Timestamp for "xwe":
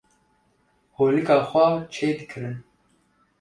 1.49-1.65